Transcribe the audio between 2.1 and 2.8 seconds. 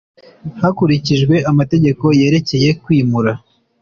yerekeye